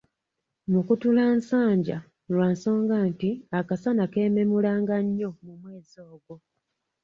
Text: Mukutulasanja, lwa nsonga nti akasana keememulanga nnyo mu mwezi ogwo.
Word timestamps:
Mukutulasanja, 0.71 1.97
lwa 2.33 2.47
nsonga 2.53 2.95
nti 3.09 3.29
akasana 3.59 4.03
keememulanga 4.11 4.95
nnyo 5.05 5.29
mu 5.43 5.53
mwezi 5.61 5.97
ogwo. 6.13 6.35